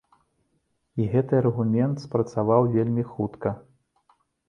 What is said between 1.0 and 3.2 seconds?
І гэты аргумент спрацаваў вельмі